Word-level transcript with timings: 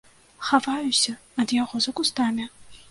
Хаваюся 0.51 1.13
ад 1.45 1.57
яго 1.61 1.75
за 1.87 1.91
кустамі. 2.01 2.53